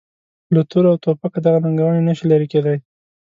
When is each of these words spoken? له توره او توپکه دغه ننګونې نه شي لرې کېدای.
له 0.53 0.61
توره 0.69 0.87
او 0.91 0.97
توپکه 1.03 1.39
دغه 1.45 1.59
ننګونې 1.63 2.01
نه 2.07 2.13
شي 2.17 2.25
لرې 2.31 2.47
کېدای. 2.53 2.77